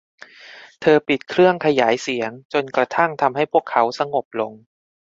[0.81, 4.53] เธอปิดเครื่องขยายเสียง จนกระทั่งทำให้พวกเขาสงบลง